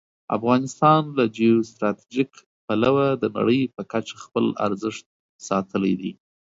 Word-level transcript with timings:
افغانستان 0.37 1.01
له 1.17 1.23
جیو 1.35 1.55
سټراټژيک 1.69 2.31
پلوه 2.65 3.07
د 3.21 3.23
نړۍ 3.37 3.61
په 3.75 3.81
کچه 3.91 4.15
خپل 4.23 4.45
ارزښت 4.65 5.05
ساتلی 5.47 5.93
دی. 6.01 6.11